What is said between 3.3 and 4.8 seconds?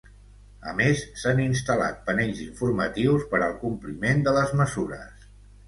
per al compliment de les